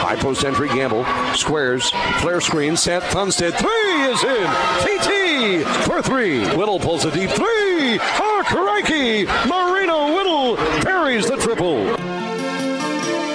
[0.00, 1.04] High post entry gamble.
[1.34, 1.90] Squares.
[2.20, 2.76] Flare screen.
[2.76, 3.02] Set.
[3.02, 3.52] Thunstead.
[3.58, 4.46] Three is in.
[4.80, 6.40] TT for three.
[6.56, 7.98] Whittle pulls a deep three.
[8.00, 9.26] Oh, crikey.
[9.46, 11.84] Marina Whittle parries the triple.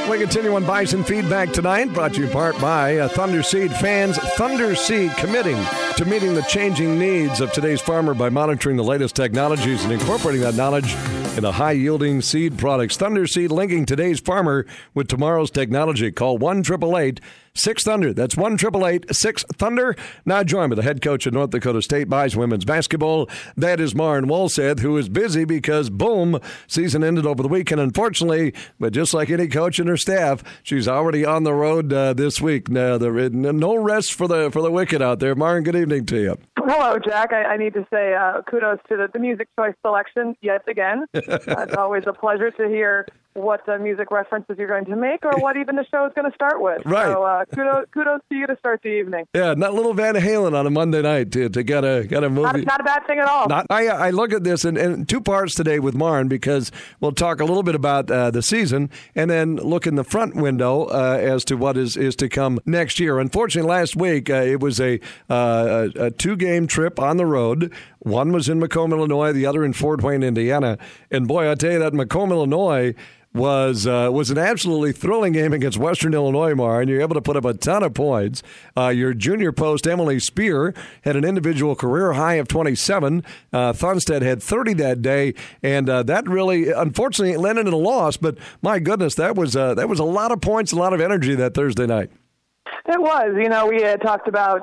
[0.09, 4.17] We continue on Bison Feedback tonight, brought to you in part by uh, fans.
[4.17, 5.57] Thunder Seed committing
[5.97, 10.41] to meeting the changing needs of today's farmer by monitoring the latest technologies and incorporating
[10.41, 10.95] that knowledge
[11.37, 12.95] into high yielding seed products.
[12.95, 16.11] Thunder Seed linking today's farmer with tomorrow's technology.
[16.11, 17.19] Call 1 888
[17.55, 18.13] 6 Thunder.
[18.13, 19.95] That's 1 888 6 Thunder.
[20.25, 23.29] Now joined by the head coach of North Dakota State Buys women's basketball.
[23.57, 28.53] That is Maren Walseth, who is busy because, boom, season ended over the weekend, unfortunately.
[28.79, 32.41] But just like any coach and her staff, she's already on the road uh, this
[32.41, 32.69] week.
[32.69, 35.35] Now, there, no rest for the for the wicked out there.
[35.35, 36.37] Maren, good evening to you.
[36.67, 37.33] Hello, Jack.
[37.33, 41.05] I, I need to say uh, kudos to the, the music choice selection yet again.
[41.13, 45.25] uh, it's always a pleasure to hear what uh, music references you're going to make
[45.25, 46.81] or what even the show is going to start with.
[46.85, 47.05] Right.
[47.05, 49.25] So uh, kudos, kudos to you to start the evening.
[49.33, 52.29] Yeah, not little Van Halen on a Monday night to, to get a get a
[52.29, 52.59] movie.
[52.59, 53.47] Not, not a bad thing at all.
[53.47, 57.11] Not, I I look at this in, in two parts today with Maren because we'll
[57.11, 60.85] talk a little bit about uh, the season and then look in the front window
[60.85, 63.19] uh, as to what is is to come next year.
[63.19, 64.99] Unfortunately, last week uh, it was a,
[65.29, 67.71] uh, a, a two game trip on the road.
[68.03, 70.77] One was in Macomb, Illinois, the other in Fort Wayne, Indiana.
[71.09, 72.93] And boy, I tell you that Macomb, Illinois
[73.33, 77.21] was uh, was an absolutely thrilling game against Western Illinois, Mar, and you're able to
[77.21, 78.43] put up a ton of points.
[78.77, 80.73] Uh, your junior post, Emily Spear,
[81.03, 83.23] had an individual career high of 27.
[83.51, 85.33] Uh, Thunstead had 30 that day,
[85.63, 88.17] and uh, that really, unfortunately, landed in a loss.
[88.17, 91.01] But my goodness, that was uh, that was a lot of points, a lot of
[91.01, 92.11] energy that Thursday night.
[92.85, 93.31] It was.
[93.37, 94.61] You know, we had talked about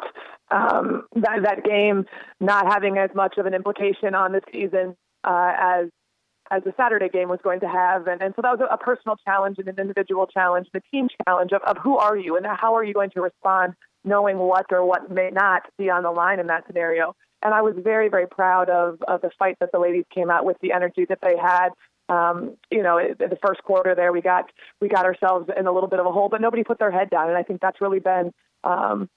[0.50, 2.06] um, that that game
[2.40, 5.88] not having as much of an implication on the season uh, as
[6.50, 8.08] as the Saturday game was going to have.
[8.08, 11.08] And, and so that was a, a personal challenge and an individual challenge, the team
[11.24, 14.66] challenge of, of who are you and how are you going to respond knowing what
[14.72, 17.14] or what may not be on the line in that scenario.
[17.42, 20.44] And I was very, very proud of, of the fight that the ladies came out
[20.44, 21.68] with, the energy that they had.
[22.08, 25.72] Um, you know, in the first quarter there, we got we got ourselves in a
[25.72, 27.80] little bit of a hole, but nobody put their head down, and I think that's
[27.80, 28.32] really been
[28.64, 29.08] um,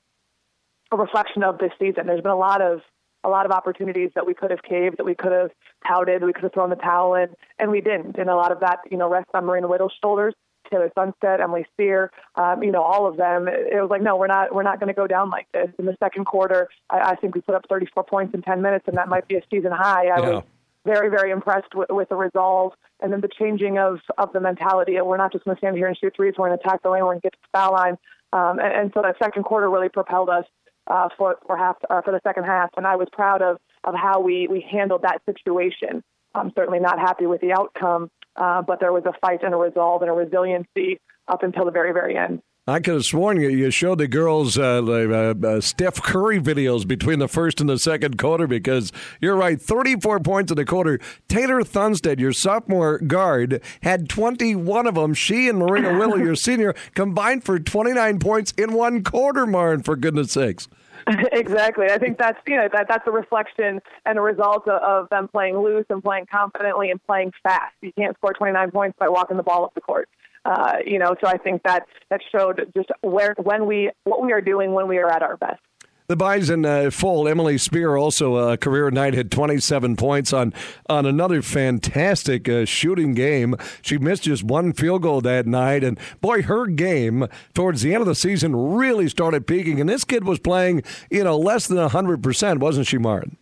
[0.93, 2.07] a reflection of this season.
[2.07, 2.81] There's been a lot of
[3.25, 5.49] a lot of opportunities that we could have caved, that we could have
[5.87, 8.17] touted, we could have thrown the towel in, and we didn't.
[8.17, 10.33] And a lot of that, you know, rests on Marina Whittle's shoulders.
[10.69, 13.47] Taylor Thunstead, Emily Spear, um, you know, all of them.
[13.47, 15.67] It was like, no, we're not, we're not going to go down like this.
[15.77, 18.85] In the second quarter, I, I think we put up 34 points in 10 minutes,
[18.87, 20.07] and that might be a season high.
[20.07, 20.29] I yeah.
[20.29, 20.43] was
[20.85, 24.99] very, very impressed with, with the resolve and then the changing of of the mentality.
[24.99, 26.33] We're not just going to stand here and shoot threes.
[26.37, 27.03] We're going to attack the lane.
[27.03, 27.97] We're going to get to the foul line.
[28.31, 30.45] Um, and, and so that second quarter really propelled us
[30.87, 33.95] uh, for for half uh, for the second half, and I was proud of of
[33.95, 36.03] how we we handled that situation.
[36.35, 39.57] I'm certainly not happy with the outcome, uh, but there was a fight and a
[39.57, 42.41] resolve and a resiliency up until the very very end.
[42.65, 46.87] I could have sworn you, you showed the girls uh, uh, uh, Steph Curry videos
[46.87, 50.97] between the first and the second quarter because you're right, 34 points in the quarter.
[51.27, 55.13] Taylor Thunstead, your sophomore guard, had 21 of them.
[55.13, 59.97] She and Marina Whittle, your senior, combined for 29 points in one quarter, Maren, for
[59.97, 60.69] goodness sakes.
[61.33, 61.87] exactly.
[61.87, 65.27] I think that's you know that that's a reflection and a result of, of them
[65.27, 67.73] playing loose and playing confidently and playing fast.
[67.81, 70.07] You can't score 29 points by walking the ball up the court.
[70.45, 74.33] Uh, you know, so I think that that showed just where when we what we
[74.33, 75.61] are doing when we are at our best.
[76.07, 77.29] The Bison uh, full.
[77.29, 80.53] Emily Spear also a uh, career night had 27 points on
[80.89, 83.55] on another fantastic uh, shooting game.
[83.81, 88.01] She missed just one field goal that night, and boy, her game towards the end
[88.01, 89.79] of the season really started peaking.
[89.79, 93.37] And this kid was playing, you know, less than 100 percent, wasn't she, Martin?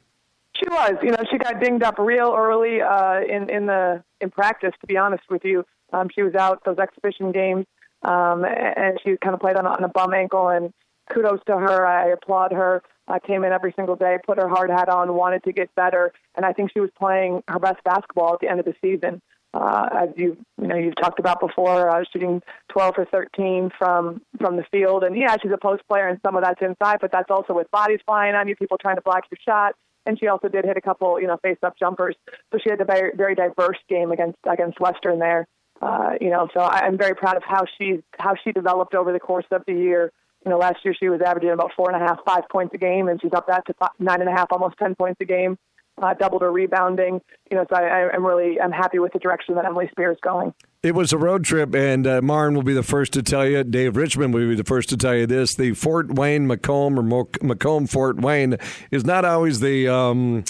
[0.55, 0.93] She was.
[1.01, 4.73] You know, she got dinged up real early uh, in in the in practice.
[4.81, 7.65] To be honest with you, um, she was out those exhibition games,
[8.03, 10.49] um, and she kind of played on, on a bum ankle.
[10.49, 10.73] And
[11.11, 11.85] kudos to her.
[11.85, 12.83] I applaud her.
[13.07, 16.13] I came in every single day, put her hard hat on, wanted to get better,
[16.35, 19.21] and I think she was playing her best basketball at the end of the season.
[19.53, 24.21] Uh, as you you know you've talked about before, uh, shooting 12 or 13 from
[24.39, 27.11] from the field, and yeah, she's a post player, and some of that's inside, but
[27.11, 30.27] that's also with bodies flying on you, people trying to block your shot and she
[30.27, 32.15] also did hit a couple, you know, face-up jumpers.
[32.51, 35.47] So she had a very, very diverse game against against Western there.
[35.81, 39.19] Uh, you know, so I'm very proud of how she how she developed over the
[39.19, 40.11] course of the year.
[40.45, 42.77] You know, last year she was averaging about four and a half, five points a
[42.77, 45.25] game, and she's up that to five, nine and a half, almost ten points a
[45.25, 45.57] game.
[46.01, 47.21] Uh, doubled her rebounding.
[47.51, 50.21] You know, so I, I'm really I'm happy with the direction that Emily Spears is
[50.21, 50.53] going.
[50.83, 53.63] It was a road trip, and uh, Maren will be the first to tell you.
[53.63, 57.25] Dave Richmond will be the first to tell you this: the Fort Wayne Macomb or
[57.41, 58.57] Macomb Fort Wayne
[58.91, 59.87] is not always the.
[59.87, 60.43] Um,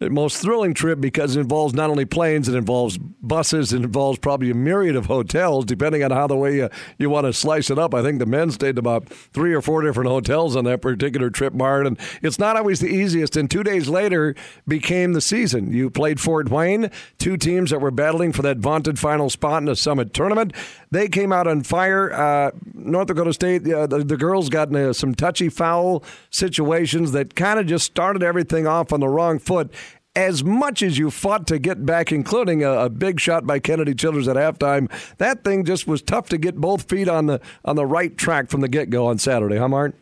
[0.00, 3.72] most thrilling trip because it involves not only planes, it involves buses.
[3.72, 6.68] It involves probably a myriad of hotels, depending on how the way you,
[6.98, 7.94] you want to slice it up.
[7.94, 11.52] I think the men stayed about three or four different hotels on that particular trip,
[11.52, 11.86] Marn.
[11.86, 13.36] And it's not always the easiest.
[13.36, 14.36] And two days later
[14.68, 15.72] became the season.
[15.72, 19.66] You played Fort Wayne, two teams that were battling for that vaunted final spot in
[19.66, 20.52] the Summit tournament.
[20.92, 22.12] They came out on fire.
[22.12, 27.34] Uh, North Dakota State, uh, the, the, girls got into some touchy foul situations that
[27.34, 29.70] kind of just started everything off on the wrong foot
[30.18, 33.94] as much as you fought to get back, including a, a, big shot by Kennedy
[33.94, 37.76] Childers at halftime, that thing just was tough to get both feet on the on
[37.76, 39.96] the right track from the get go on Saturday, huh, Martin?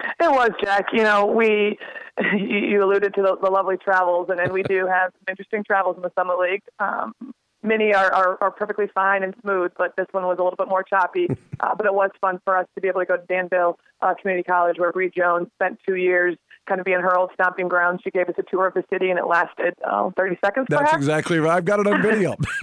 [0.00, 0.86] It was, Jack.
[0.92, 1.78] You know, we
[2.36, 5.96] you alluded to the, the lovely travels, and, and we do have some interesting travels
[5.96, 6.62] in the Summit League.
[6.80, 7.14] Um,
[7.62, 10.68] many are, are, are perfectly fine and smooth, but this one was a little bit
[10.68, 11.28] more choppy.
[11.60, 14.14] Uh, but it was fun for us to be able to go to Danville uh,
[14.14, 16.38] Community College, where Bree Jones spent two years
[16.70, 18.00] kind of being her old stomping ground.
[18.04, 20.66] She gave us a tour of the city, and it lasted uh, 30 seconds.
[20.70, 20.96] That's perhaps.
[20.96, 21.56] exactly right.
[21.56, 22.36] I've got it on video.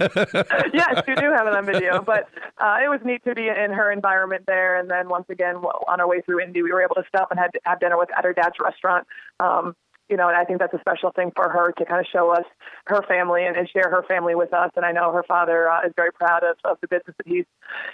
[0.72, 2.00] yes, you do have it on video.
[2.00, 4.80] But uh, it was neat to be in her environment there.
[4.80, 7.38] And then once again, on our way through Indy, we were able to stop and
[7.38, 9.06] have, have dinner with at her dad's restaurant.
[9.40, 9.76] Um,
[10.08, 12.30] you know, and I think that's a special thing for her to kind of show
[12.30, 12.44] us
[12.86, 14.70] her family and, and share her family with us.
[14.74, 17.44] And I know her father uh, is very proud of, of the business that he's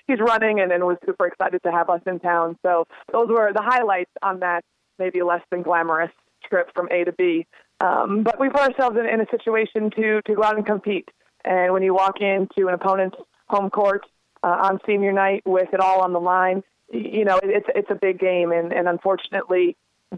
[0.06, 2.56] he's running, and, and was super excited to have us in town.
[2.64, 4.64] So those were the highlights on that
[4.98, 6.10] maybe less than glamorous
[6.48, 7.46] trip from A to B.
[7.80, 11.08] Um, but we put ourselves in, in a situation to to go out and compete.
[11.44, 13.16] And when you walk into an opponent's
[13.48, 14.06] home court
[14.42, 17.94] uh, on senior night with it all on the line, you know it's it's a
[17.96, 18.52] big game.
[18.52, 19.76] And, and unfortunately,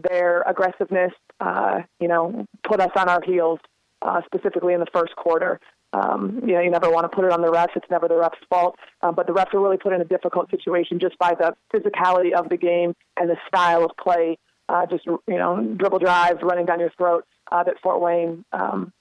[0.09, 3.59] their aggressiveness, uh, you know, put us on our heels,
[4.01, 5.59] uh, specifically in the first quarter.
[5.93, 7.75] Um, you know, you never want to put it on the refs.
[7.75, 8.77] It's never the refs' fault.
[9.01, 12.33] Um, but the refs are really put in a difficult situation just by the physicality
[12.33, 14.37] of the game and the style of play.
[14.69, 17.25] Uh, just you know, dribble drives, running down your throat.
[17.49, 18.91] Uh, that Fort Wayne um,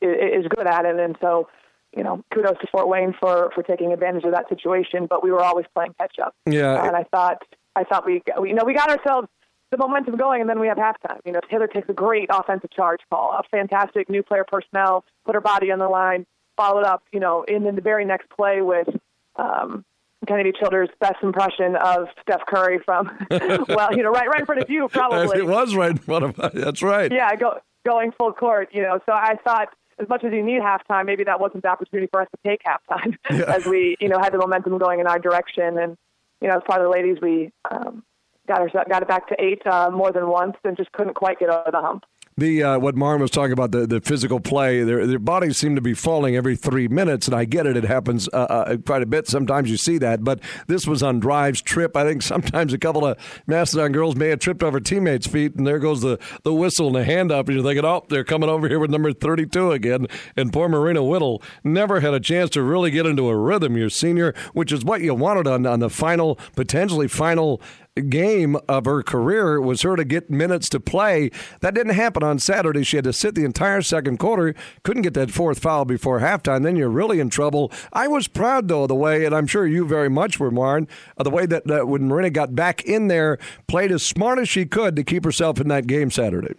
[0.00, 1.48] is, is good at it, and so
[1.96, 5.06] you know, kudos to Fort Wayne for for taking advantage of that situation.
[5.06, 6.34] But we were always playing catch up.
[6.46, 7.42] Yeah, and I thought
[7.76, 9.28] I thought we, we you know we got ourselves
[9.70, 11.18] the momentum going, and then we have halftime.
[11.24, 15.34] You know, Taylor takes a great offensive charge call, a fantastic new player personnel, put
[15.34, 16.26] her body on the line,
[16.56, 18.88] followed up, you know, in, in the very next play with
[19.36, 19.84] um,
[20.26, 24.62] Kennedy Childers' best impression of Steph Curry from, well, you know, right, right in front
[24.62, 25.38] of you, probably.
[25.42, 26.52] It was right in front of.
[26.54, 27.10] That's right.
[27.10, 28.68] Yeah, go, going full court.
[28.72, 31.68] You know, so I thought as much as you need halftime, maybe that wasn't the
[31.68, 33.54] opportunity for us to take halftime yeah.
[33.54, 35.78] as we, you know, had the momentum going in our direction.
[35.78, 35.96] And
[36.40, 38.04] you know, as part of the ladies, we um,
[38.46, 41.38] got her got it back to eight uh, more than once, and just couldn't quite
[41.38, 42.04] get over the hump.
[42.38, 45.74] The uh, what Marn was talking about the, the physical play, their their bodies seem
[45.74, 49.02] to be falling every three minutes, and I get it; it happens uh, uh, quite
[49.02, 49.28] a bit.
[49.28, 51.94] Sometimes you see that, but this was on drives trip.
[51.94, 55.66] I think sometimes a couple of Mastodon girls may have tripped over teammates' feet, and
[55.66, 58.48] there goes the, the whistle and the hand up, and you're thinking, oh, they're coming
[58.48, 60.06] over here with number 32 again.
[60.34, 63.76] And poor Marina Whittle never had a chance to really get into a rhythm.
[63.76, 67.60] Your senior, which is what you wanted on on the final, potentially final
[68.00, 71.30] game of her career was her to get minutes to play.
[71.60, 72.84] That didn't happen on Saturday.
[72.84, 76.62] She had to sit the entire second quarter, couldn't get that fourth foul before halftime.
[76.62, 77.70] Then you're really in trouble.
[77.92, 80.88] I was proud, though, of the way, and I'm sure you very much were, Marn,
[81.18, 84.48] of the way that, that when Marina got back in there, played as smart as
[84.48, 86.54] she could to keep herself in that game Saturday.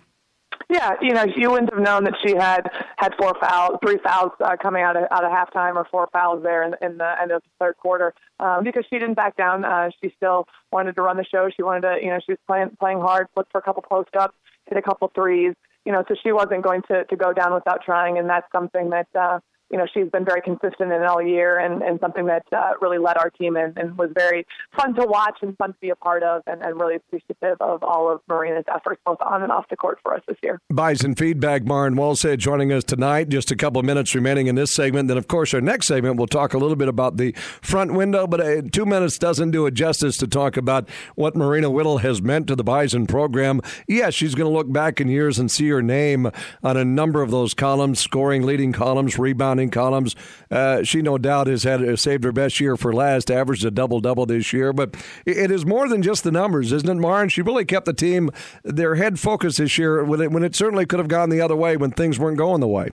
[0.70, 4.32] Yeah, you know, you wouldn't have known that she had had four fouls, three fouls
[4.40, 7.32] uh, coming out of out of halftime, or four fouls there in, in the end
[7.32, 9.66] of the third quarter, um, because she didn't back down.
[9.66, 11.50] Uh, she still wanted to run the show.
[11.56, 14.16] She wanted to, you know, she was playing playing hard, looked for a couple post
[14.18, 14.36] ups,
[14.68, 15.54] hit a couple threes,
[15.86, 18.89] you know, so she wasn't going to to go down without trying, and that's something
[18.89, 19.08] that.
[19.16, 19.39] uh
[19.74, 23.00] you know, she's been very consistent in all year and, and something that uh, really
[23.00, 24.46] led our team and, and was very
[24.77, 27.82] fun to watch and fun to be a part of and, and really appreciative of
[27.82, 30.62] all of Marina's efforts both on and off the court for us this year.
[30.70, 33.30] Bison feedback, Marn Walseth joining us tonight.
[33.30, 35.08] Just a couple of minutes remaining in this segment.
[35.08, 37.32] Then, of course, our next segment, we'll talk a little bit about the
[37.63, 41.72] front window, but uh, two minutes doesn't do it justice to talk about what Marina
[41.72, 43.60] Whittle has meant to the Bison program.
[43.88, 46.30] Yes, she's going to look back in years and see her name
[46.62, 50.15] on a number of those columns, scoring, leading columns, rebounding columns.
[50.50, 54.00] Uh, she no doubt has had saved her best year for last, averaged a double
[54.00, 54.74] double this year.
[54.74, 57.29] But it is more than just the numbers, isn't it, Marn?
[57.29, 58.29] She really kept the team
[58.63, 61.55] their head focused this year when it, when it certainly could have gone the other
[61.55, 62.89] way when things weren't going the way.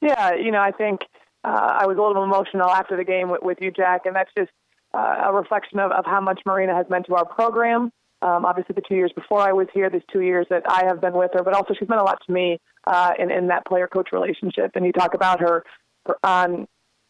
[0.00, 1.02] Yeah, you know, I think
[1.44, 4.30] uh, I was a little emotional after the game with, with you, Jack, and that's
[4.36, 4.50] just
[4.94, 7.92] uh, a reflection of, of how much Marina has meant to our program.
[8.22, 11.00] Um, obviously, the two years before I was here, there's two years that I have
[11.00, 13.64] been with her, but also she's meant a lot to me uh, in, in that
[13.64, 14.72] player coach relationship.
[14.74, 15.64] And you talk about her,
[16.24, 16.66] on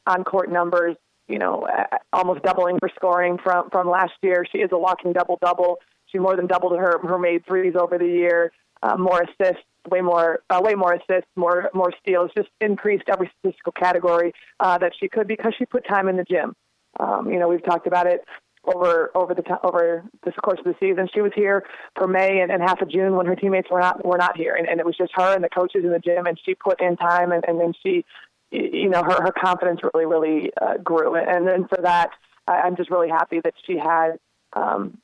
[0.06, 0.96] on court numbers,
[1.28, 1.66] you know,
[2.12, 4.44] almost doubling her scoring from from last year.
[4.50, 5.78] She is a walking double double.
[6.06, 8.52] She more than doubled her her made threes over the year.
[8.82, 13.30] uh, more assists, way more, uh, way more assists, more more steals, just increased every
[13.38, 16.54] statistical category uh, that she could because she put time in the gym.
[16.98, 18.24] Um, you know, we've talked about it
[18.64, 21.08] over over the over the course of the season.
[21.14, 21.64] She was here
[21.96, 24.54] for May and, and half of June when her teammates were not were not here,
[24.54, 26.80] and, and it was just her and the coaches in the gym, and she put
[26.80, 28.04] in time, and, and then she,
[28.50, 32.10] you know, her her confidence really really uh, grew, and then for that,
[32.46, 34.18] I, I'm just really happy that she had.
[34.52, 34.98] Um,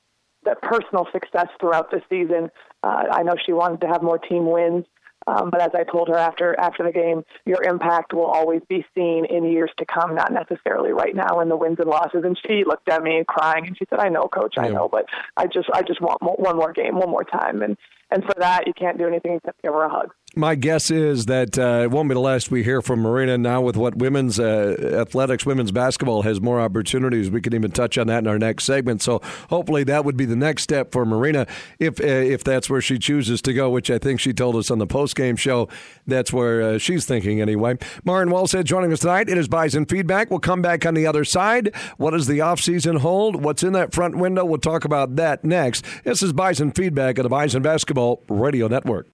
[0.45, 2.51] that personal success throughout the season.
[2.85, 4.85] Uh, I know she wanted to have more team wins,
[5.27, 8.85] um, but as I told her after after the game, your impact will always be
[8.95, 12.23] seen in years to come, not necessarily right now in the wins and losses.
[12.25, 15.07] And she looked at me crying, and she said, "I know, coach, I know, but
[15.37, 17.77] I just I just want more, one more game, one more time." And
[18.11, 20.13] and for that, you can't do anything except give her a hug.
[20.39, 23.63] My guess is that uh, it won't be the last we hear from Marina now
[23.63, 27.31] with what women's uh, athletics, women's basketball has more opportunities.
[27.31, 29.01] We can even touch on that in our next segment.
[29.01, 31.47] So hopefully that would be the next step for Marina
[31.79, 34.71] if uh, if that's where she chooses to go, which I think she told us
[34.71, 35.71] on the post game show.
[36.07, 37.79] That's where uh, she's thinking anyway.
[38.05, 39.31] Maren Walseth joining us tonight.
[39.31, 40.31] It is Bison Feedback.
[40.31, 41.75] We'll come back on the other side.
[41.97, 43.43] What does the offseason hold?
[43.43, 44.45] What's in that front window?
[44.45, 45.83] We'll talk about that next.
[46.05, 47.96] This is Bison Feedback of the Bison Basketball
[48.29, 49.09] Radio Network.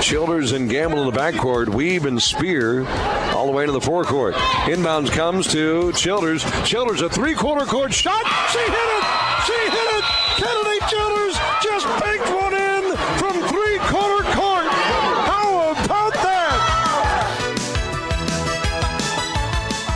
[0.00, 1.68] Childers and Gamble in the backcourt.
[1.68, 2.86] Weave and Spear
[3.34, 4.34] all the way to the forecourt.
[4.64, 6.44] Inbounds comes to Childers.
[6.66, 8.24] Childers a three-quarter court shot.
[8.50, 9.04] She hit it.
[9.46, 9.93] She hit it.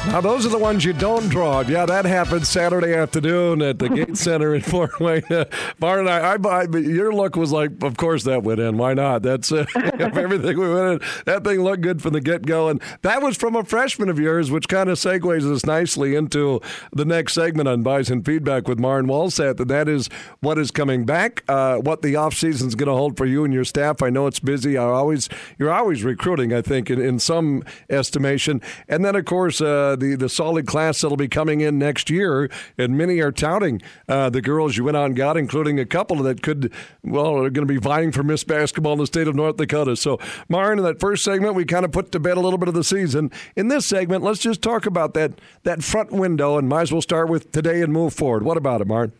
[0.08, 1.60] Now, those are the ones you don't draw.
[1.60, 5.22] Yeah, that happened Saturday afternoon at the Gate Center in Fort Wayne.
[5.30, 5.44] Uh,
[5.78, 8.78] Bart and I, I, I, your look was like, of course that went in.
[8.78, 9.22] Why not?
[9.22, 9.66] That's uh,
[9.98, 11.08] everything we went in.
[11.26, 12.70] That thing looked good from the get go.
[12.70, 16.62] And that was from a freshman of yours, which kind of segues us nicely into
[16.90, 19.60] the next segment on Bison Feedback with Maren Walseth.
[19.60, 20.08] And that is
[20.40, 23.52] what is coming back, uh, what the offseason is going to hold for you and
[23.52, 24.02] your staff.
[24.02, 24.72] I know it's busy.
[24.72, 28.62] You're always, you're always recruiting, I think, in, in some estimation.
[28.88, 32.50] And then, of course, uh, the, the solid class that'll be coming in next year.
[32.76, 36.42] And many are touting uh, the girls you went and got, including a couple that
[36.42, 39.56] could, well, are going to be vying for Miss Basketball in the state of North
[39.56, 39.96] Dakota.
[39.96, 42.68] So, Maren, in that first segment, we kind of put to bed a little bit
[42.68, 43.30] of the season.
[43.56, 47.02] In this segment, let's just talk about that, that front window and might as well
[47.02, 48.42] start with today and move forward.
[48.42, 49.12] What about it, Maren?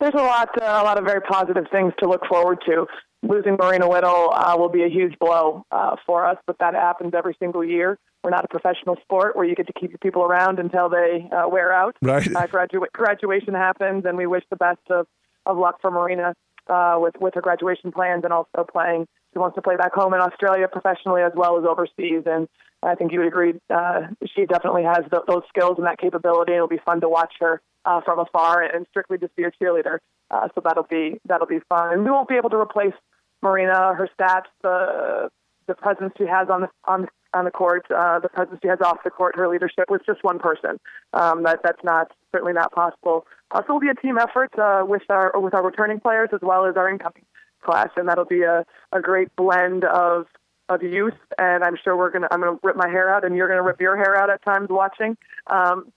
[0.00, 2.86] There's a lot, uh, a lot of very positive things to look forward to.
[3.22, 7.12] Losing Marina Whittle uh, will be a huge blow uh, for us, but that happens
[7.14, 7.98] every single year.
[8.24, 11.28] We're not a professional sport where you get to keep your people around until they
[11.30, 11.96] uh, wear out.
[12.00, 12.26] Right.
[12.34, 15.06] Uh, gradua- graduation happens, and we wish the best of,
[15.44, 16.34] of luck for Marina
[16.68, 19.06] uh, with with her graduation plans and also playing.
[19.32, 22.48] She wants to play back home in Australia professionally as well as overseas, and
[22.82, 26.54] I think you would agree uh, she definitely has th- those skills and that capability.
[26.54, 29.98] It'll be fun to watch her uh, from afar and strictly just be a cheerleader.
[30.30, 32.04] Uh, so that'll be that'll be fun.
[32.04, 32.94] We won't be able to replace
[33.42, 35.30] Marina, her stats, the
[35.66, 38.80] the presence she has on the on on the court, uh, the presence she has
[38.80, 40.78] off the court, her leadership with just one person.
[41.12, 43.26] Um, that that's not certainly not possible.
[43.50, 46.40] Uh, so it'll be a team effort uh, with our with our returning players as
[46.42, 47.24] well as our incoming
[47.62, 50.26] class, and that'll be a, a great blend of
[50.68, 51.14] of youth.
[51.38, 53.80] And I'm sure we're gonna I'm gonna rip my hair out, and you're gonna rip
[53.80, 55.16] your hair out at times watching.
[55.46, 55.92] Um,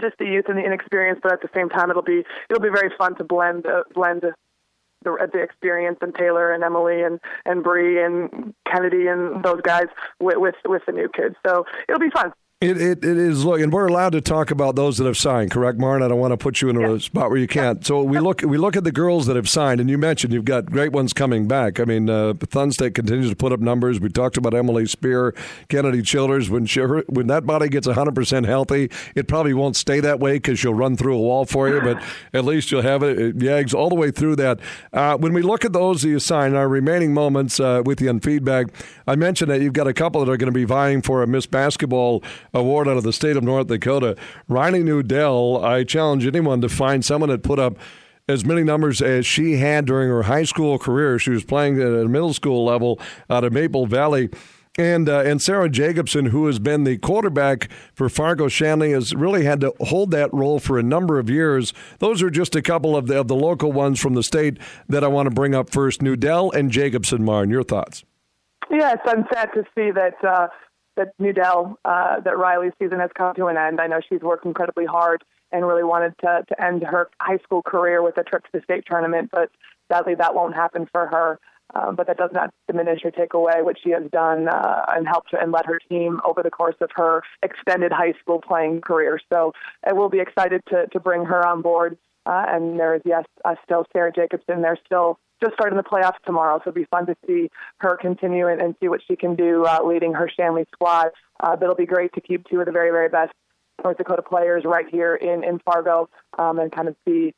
[0.00, 2.68] just the youth and the inexperience, but at the same time, it'll be it'll be
[2.68, 4.32] very fun to blend uh, blend the,
[5.02, 9.86] the experience and Taylor and Emily and and Bree and Kennedy and those guys
[10.20, 11.36] with with, with the new kids.
[11.46, 12.32] So it'll be fun.
[12.60, 15.52] It, it, it is look, and we're allowed to talk about those that have signed,
[15.52, 16.02] correct, Maren?
[16.02, 17.86] I don't want to put you in a spot where you can't.
[17.86, 20.44] So we look we look at the girls that have signed, and you mentioned you've
[20.44, 21.78] got great ones coming back.
[21.78, 24.00] I mean, uh, Thunstead continues to put up numbers.
[24.00, 25.36] We talked about Emily Spear,
[25.68, 26.50] Kennedy Childers.
[26.50, 30.32] When she, when that body gets 100 percent healthy, it probably won't stay that way
[30.32, 31.80] because she'll run through a wall for you.
[31.80, 32.02] But
[32.34, 34.58] at least you'll have it, it yags all the way through that.
[34.92, 38.08] Uh, when we look at those that you signed, our remaining moments uh, with you
[38.08, 38.66] on feedback,
[39.06, 41.26] I mentioned that you've got a couple that are going to be vying for a
[41.28, 42.24] Miss Basketball
[42.54, 44.16] award out of the state of North Dakota.
[44.48, 47.78] Riley Newdell, I challenge anyone to find someone that put up
[48.28, 51.18] as many numbers as she had during her high school career.
[51.18, 53.00] She was playing at a middle school level
[53.30, 54.28] out of Maple Valley.
[54.76, 59.44] And uh, and Sarah Jacobson, who has been the quarterback for Fargo Shanley, has really
[59.44, 61.74] had to hold that role for a number of years.
[61.98, 64.56] Those are just a couple of the, of the local ones from the state
[64.88, 66.00] that I want to bring up first.
[66.00, 68.04] Newdell and Jacobson, Maren, your thoughts?
[68.70, 70.46] Yes, I'm sad to see that uh,
[70.98, 73.80] that Newdell, uh, that Riley's season has come to an end.
[73.80, 77.62] I know she's worked incredibly hard and really wanted to, to end her high school
[77.62, 79.50] career with a trip to the state tournament, but
[79.90, 81.40] sadly that won't happen for her.
[81.74, 85.06] Um, but that does not diminish or take away what she has done uh, and
[85.06, 89.20] helped and led her team over the course of her extended high school playing career.
[89.30, 89.52] So
[89.86, 91.98] I will be excited to, to bring her on board.
[92.28, 94.60] Uh, and there is, yes, uh, still Sarah Jacobson.
[94.60, 98.48] There's still just starting the playoffs tomorrow, so it'll be fun to see her continue
[98.48, 101.08] and, and see what she can do uh, leading her Shanley squad.
[101.40, 103.32] Uh, but it'll be great to keep two of the very, very best
[103.82, 107.32] North Dakota players right here in, in Fargo um, and kind of see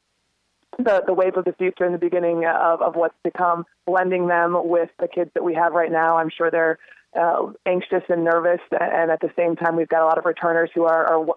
[0.78, 4.26] the, the wave of the future in the beginning of, of what's to come, blending
[4.26, 6.16] them with the kids that we have right now.
[6.16, 6.78] I'm sure they're
[7.16, 10.70] uh, anxious and nervous, and at the same time, we've got a lot of returners
[10.74, 11.34] who are, are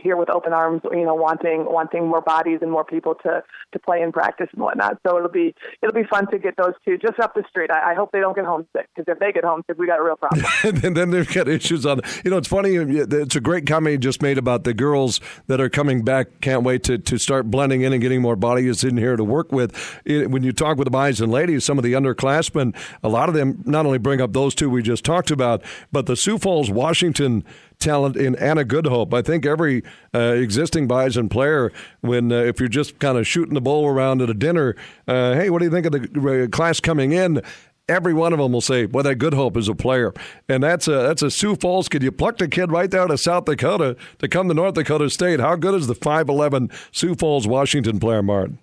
[0.00, 3.78] here with open arms, you know, wanting wanting more bodies and more people to to
[3.78, 4.98] play and practice and whatnot.
[5.06, 7.70] So it'll be it'll be fun to get those two just up the street.
[7.70, 10.04] I, I hope they don't get homesick because if they get homesick, we got a
[10.04, 10.46] real problem.
[10.84, 12.00] and then they've got issues on.
[12.24, 12.76] You know, it's funny.
[12.76, 16.40] It's a great comment you just made about the girls that are coming back.
[16.40, 19.50] Can't wait to to start blending in and getting more bodies in here to work
[19.50, 19.74] with.
[20.06, 23.34] When you talk with the guys and ladies, some of the underclassmen, a lot of
[23.34, 26.70] them not only bring up those two we just talked about, but the Sioux Falls,
[26.70, 27.44] Washington
[27.78, 29.14] talent in Anna Goodhope.
[29.14, 29.82] I think every
[30.14, 34.20] uh, existing Bison player, when uh, if you're just kind of shooting the bowl around
[34.20, 37.40] at a dinner, uh, hey, what do you think of the uh, class coming in?
[37.88, 40.12] Every one of them will say, "Well, that Goodhope is a player,"
[40.46, 42.02] and that's a that's a Sioux Falls kid.
[42.02, 45.08] You plucked a kid right there out of South Dakota to come to North Dakota
[45.08, 45.40] State.
[45.40, 48.58] How good is the five eleven Sioux Falls Washington player, Martin?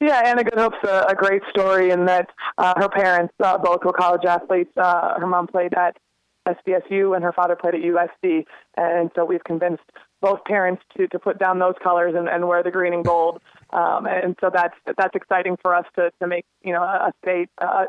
[0.00, 3.92] Yeah, Anna Goodhope's a, a great story in that uh, her parents uh, both were
[3.92, 4.70] college athletes.
[4.74, 5.98] Uh, her mom played at
[6.46, 8.44] SDSU and her father played at USC.
[8.76, 9.84] And so we've convinced
[10.20, 13.40] both parents to, to put down those colors and, and wear the green and gold.
[13.70, 17.48] Um, and so that's that's exciting for us to, to make you know a state
[17.58, 17.84] uh,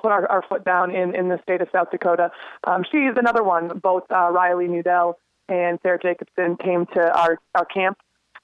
[0.00, 2.30] put our, our foot down in, in the state of South Dakota.
[2.64, 3.78] Um, she's another one.
[3.82, 5.14] Both uh, Riley Nudell
[5.48, 7.98] and Sarah Jacobson came to our our camp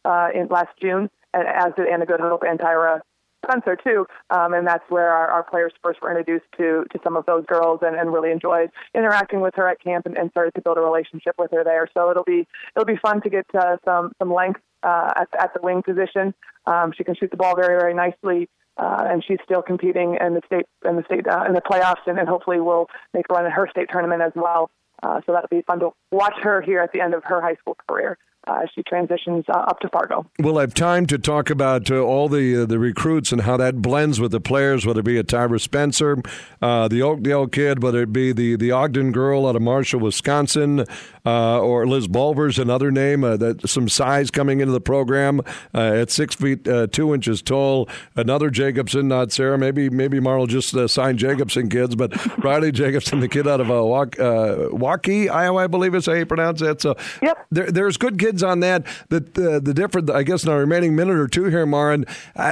[0.04, 3.00] uh, in last June, and as did Anna Goodhope and Tyra
[3.44, 7.16] Spencer too, um, and that's where our, our players first were introduced to to some
[7.16, 10.54] of those girls and, and really enjoyed interacting with her at camp and, and started
[10.54, 11.88] to build a relationship with her there.
[11.94, 12.46] So it'll be
[12.76, 16.34] it'll be fun to get uh, some some length uh, at at the wing position.
[16.66, 18.49] Um, she can shoot the ball very very nicely.
[18.78, 22.06] Uh, and she's still competing in the state in the state uh, in the playoffs,
[22.06, 24.70] and, and hopefully will make a run in her state tournament as well.
[25.02, 27.55] Uh, so that'll be fun to watch her here at the end of her high
[27.57, 30.26] school career uh, she transitions uh, up to Fargo.
[30.38, 33.81] We'll have time to talk about uh, all the uh, the recruits and how that
[33.81, 36.18] blends with the players, whether it be a Tyra Spencer,
[36.61, 40.85] uh, the Oakdale kid, whether it be the, the Ogden girl out of Marshall, Wisconsin,
[41.24, 45.40] uh, or Liz Bulver's another name, that some size coming into the program
[45.72, 47.88] at six feet two inches tall.
[48.16, 49.57] Another Jacobson, not Sarah.
[49.57, 52.12] Maybe maybe Marl just signed Jacobson kids, but
[52.44, 56.61] Riley Jacobson, the kid out of uh, Waukee, Iowa, I believe is how you pronounce
[56.61, 56.81] that.
[56.81, 57.46] So yep.
[57.50, 58.87] there, there's good kids on that.
[59.09, 62.07] That the, the different, I guess, in our remaining minute or two here, Marin,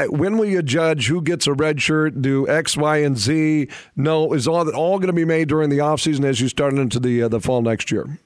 [0.09, 2.21] when will you judge who gets a red shirt?
[2.21, 3.69] Do X, Y, and Z?
[3.95, 6.75] No, is all that all going to be made during the offseason as you start
[6.75, 8.19] into the uh, the fall next year?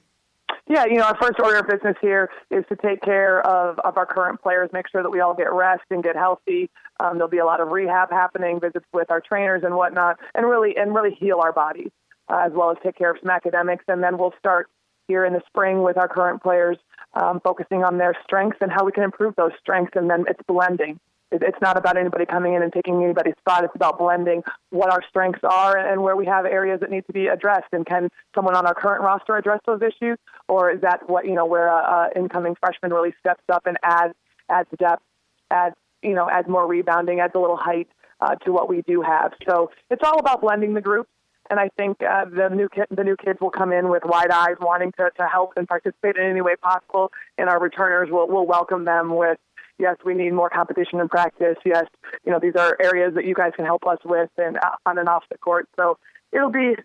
[0.67, 3.97] Yeah, you know, our first order of business here is to take care of, of
[3.97, 6.71] our current players, make sure that we all get rest and get healthy.
[6.99, 10.47] Um, there'll be a lot of rehab happening, visits with our trainers and whatnot, and
[10.47, 11.91] really and really heal our bodies
[12.29, 13.85] uh, as well as take care of some academics.
[13.87, 14.67] And then we'll start
[15.07, 16.77] here in the spring with our current players
[17.13, 19.93] um, focusing on their strengths and how we can improve those strengths.
[19.95, 20.99] And then it's blending.
[21.31, 23.63] It's not about anybody coming in and taking anybody's spot.
[23.63, 27.13] It's about blending what our strengths are and where we have areas that need to
[27.13, 27.67] be addressed.
[27.71, 31.33] And can someone on our current roster address those issues, or is that what you
[31.33, 34.13] know where a, a incoming freshman really steps up and adds
[34.49, 35.03] adds depth,
[35.49, 37.89] adds you know adds more rebounding, adds a little height
[38.21, 39.33] uh, to what we do have.
[39.47, 41.09] So it's all about blending the groups
[41.49, 44.31] and I think uh, the new ki- the new kids will come in with wide
[44.31, 47.11] eyes, wanting to, to help and participate in any way possible.
[47.37, 49.37] And our returners will will welcome them with,
[49.77, 51.57] yes, we need more competition and practice.
[51.65, 51.85] Yes,
[52.25, 54.97] you know these are areas that you guys can help us with, and uh, on
[54.97, 55.67] and off the court.
[55.75, 55.97] So
[56.31, 56.75] it'll be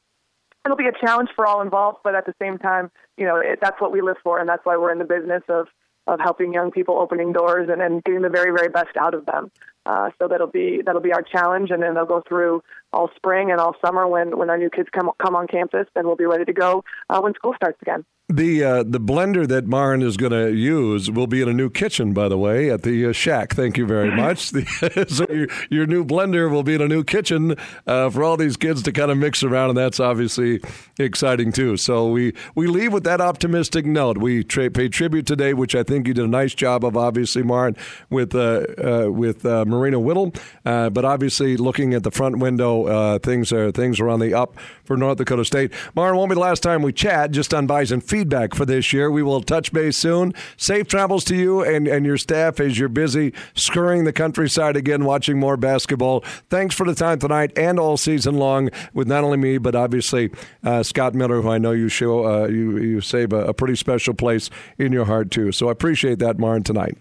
[0.65, 3.59] it'll be a challenge for all involved, but at the same time, you know it,
[3.61, 5.69] that's what we live for, and that's why we're in the business of
[6.07, 9.27] of helping young people opening doors and, and getting the very very best out of
[9.27, 9.51] them.
[9.91, 13.51] Uh, so that'll be that'll be our challenge, and then they'll go through all spring
[13.51, 16.27] and all summer when when our new kids come come on campus, and we'll be
[16.27, 18.05] ready to go uh, when school starts again.
[18.31, 21.69] The uh, the blender that Marin is going to use will be in a new
[21.69, 23.55] kitchen, by the way, at the uh, shack.
[23.55, 24.51] Thank you very much.
[24.51, 27.57] the, so your, your, new blender will be in a new kitchen
[27.89, 30.61] uh, for all these kids to kind of mix around, and that's obviously
[30.97, 31.77] exciting too.
[31.77, 34.19] So we we leave with that optimistic note.
[34.19, 37.43] We tra- pay tribute today, which I think you did a nice job of, obviously,
[37.43, 37.77] Marin,
[38.11, 40.33] with uh, uh, with uh, Marina Whittle.
[40.65, 44.35] Uh, but obviously, looking at the front window, uh, things are things are on the
[44.35, 45.73] up for North Dakota State.
[45.97, 47.33] Marn, won't be the last time we chat.
[47.33, 49.11] Just on Bison feedback for this year.
[49.11, 50.35] We will touch base soon.
[50.59, 55.07] Safe travels to you and, and your staff as you're busy scurrying the countryside again,
[55.07, 56.21] watching more basketball.
[56.51, 60.31] Thanks for the time tonight and all season long with not only me but obviously
[60.63, 63.77] uh, Scott Miller, who I know you show uh, you you save a, a pretty
[63.77, 65.51] special place in your heart too.
[65.51, 66.99] So I appreciate that, Marn, tonight.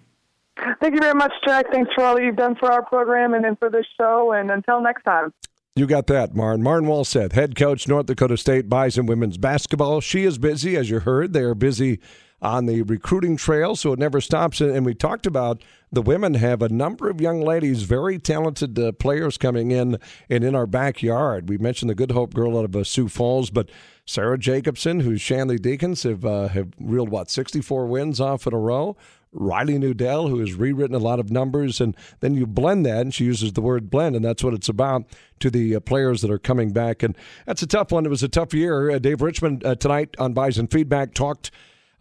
[0.79, 1.65] Thank you very much, Jack.
[1.69, 4.32] Thanks for all that you've done for our program and then for this show.
[4.32, 5.34] And until next time.
[5.79, 6.61] You got that, Marn.
[6.61, 10.01] Marn Walseth, head coach, North Dakota State Bison women's basketball.
[10.01, 11.31] She is busy, as you heard.
[11.31, 12.01] They are busy
[12.41, 14.59] on the recruiting trail, so it never stops.
[14.59, 18.91] And we talked about the women have a number of young ladies, very talented uh,
[18.91, 19.97] players coming in
[20.29, 21.47] and in our backyard.
[21.47, 23.69] We mentioned the Goodhope girl out of uh, Sioux Falls, but
[24.05, 28.59] Sarah Jacobson, who's Shanley Deacons, have uh, have reeled what 64 wins off in a
[28.59, 28.97] row.
[29.31, 33.13] Riley Newdell, who has rewritten a lot of numbers, and then you blend that, and
[33.13, 35.03] she uses the word blend, and that's what it's about
[35.39, 37.03] to the uh, players that are coming back.
[37.03, 37.15] And
[37.45, 38.05] that's a tough one.
[38.05, 38.89] It was a tough year.
[38.89, 41.51] Uh, Dave Richmond uh, tonight on Bison Feedback talked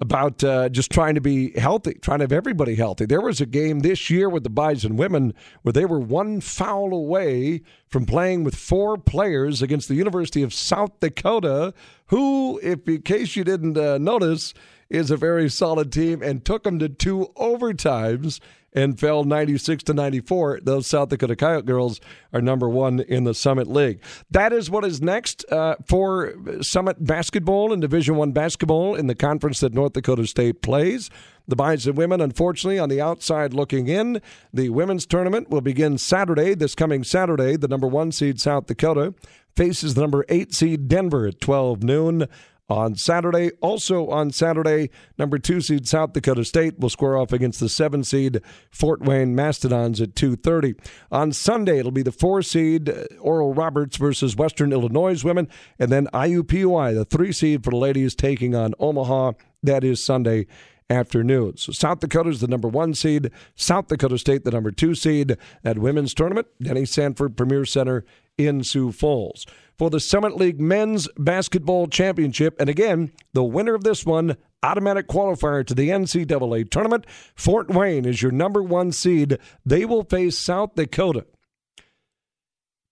[0.01, 3.05] about uh, just trying to be healthy, trying to have everybody healthy.
[3.05, 6.95] There was a game this year with the Bison women where they were one foul
[6.95, 11.75] away from playing with four players against the University of South Dakota,
[12.07, 14.55] who, if in case you didn't uh, notice,
[14.91, 18.41] is a very solid team and took them to two overtimes
[18.73, 20.61] and fell 96 to 94.
[20.63, 22.01] Those South Dakota Coyote girls
[22.33, 24.01] are number one in the Summit League.
[24.31, 29.15] That is what is next uh, for Summit basketball and Division One basketball in the
[29.15, 31.11] conference that North Dakota State plays.
[31.47, 34.21] The Bison women, unfortunately, on the outside looking in.
[34.53, 37.57] The women's tournament will begin Saturday, this coming Saturday.
[37.57, 39.15] The number one seed South Dakota
[39.57, 42.29] faces the number eight seed Denver at 12 noon
[42.69, 43.51] on Saturday.
[43.61, 48.05] Also on Saturday, number two seed South Dakota State will square off against the seven
[48.05, 50.75] seed Fort Wayne Mastodons at 2:30.
[51.11, 55.91] On Sunday, it'll be the four seed uh, Oral Roberts versus Western Illinois women, and
[55.91, 59.33] then IUPUI, the three seed for the ladies, taking on Omaha.
[59.63, 60.47] That is Sunday
[60.91, 61.57] afternoon.
[61.57, 65.37] So South Dakota is the number one seed, South Dakota State the number two seed
[65.65, 66.47] at women's tournament.
[66.63, 68.05] Denny Sanford Premier Center
[68.37, 69.47] in Sioux Falls
[69.79, 72.61] for the Summit League Men's Basketball Championship.
[72.61, 77.07] And again, the winner of this one, automatic qualifier to the NCAA tournament.
[77.35, 79.39] Fort Wayne is your number one seed.
[79.65, 81.27] They will face South Dakota.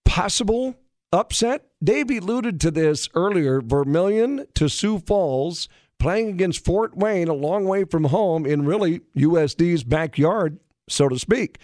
[0.05, 0.77] Possible
[1.13, 1.67] upset?
[1.83, 3.61] Dave alluded to this earlier.
[3.61, 5.69] Vermillion to Sioux Falls
[5.99, 11.19] playing against Fort Wayne, a long way from home in really USD's backyard, so to
[11.19, 11.59] speak.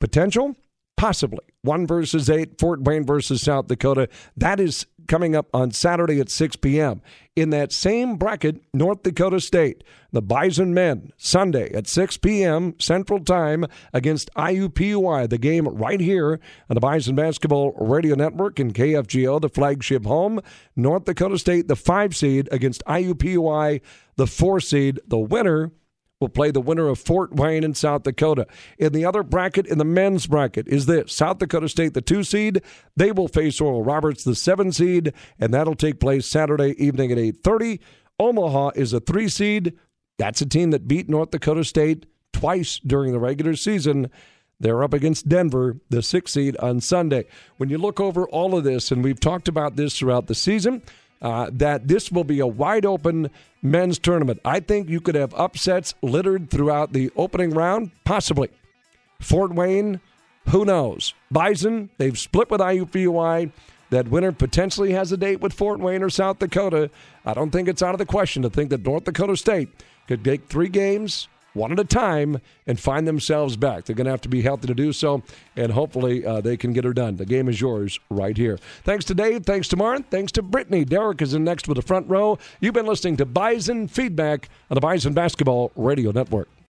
[0.00, 0.56] Potential?
[1.04, 1.44] Possibly.
[1.60, 4.08] One versus eight, Fort Wayne versus South Dakota.
[4.38, 7.02] That is coming up on Saturday at 6 p.m.
[7.36, 12.74] In that same bracket, North Dakota State, the Bison men, Sunday at 6 p.m.
[12.80, 15.28] Central Time against IUPUI.
[15.28, 16.40] The game right here
[16.70, 20.40] on the Bison Basketball Radio Network and KFGO, the flagship home.
[20.74, 23.82] North Dakota State, the five seed against IUPUI,
[24.16, 25.00] the four seed.
[25.06, 25.70] The winner
[26.20, 28.46] will play the winner of Fort Wayne and South Dakota.
[28.78, 32.22] In the other bracket, in the men's bracket, is this South Dakota State, the two
[32.22, 32.62] seed.
[32.96, 37.18] They will face Oral Roberts, the seven seed, and that'll take place Saturday evening at
[37.18, 37.80] 8:30.
[38.18, 39.74] Omaha is a three seed.
[40.18, 44.10] That's a team that beat North Dakota State twice during the regular season.
[44.60, 47.26] They're up against Denver, the six seed, on Sunday.
[47.56, 50.82] When you look over all of this, and we've talked about this throughout the season,
[51.24, 53.30] uh, that this will be a wide open
[53.62, 54.38] men's tournament.
[54.44, 58.50] I think you could have upsets littered throughout the opening round, possibly.
[59.20, 60.00] Fort Wayne,
[60.50, 61.14] who knows?
[61.30, 63.50] Bison, they've split with IUPUI.
[63.88, 66.90] That winner potentially has a date with Fort Wayne or South Dakota.
[67.24, 69.70] I don't think it's out of the question to think that North Dakota State
[70.06, 73.84] could take three games one at a time and find themselves back.
[73.84, 75.22] They're going to have to be healthy to do so,
[75.56, 77.16] and hopefully uh, they can get her done.
[77.16, 78.58] The game is yours right here.
[78.82, 79.44] Thanks to Dave.
[79.44, 80.04] Thanks to Martin.
[80.10, 80.84] Thanks to Brittany.
[80.84, 82.38] Derek is in next with the front row.
[82.60, 86.48] You've been listening to Bison Feedback on the Bison Basketball Radio Network.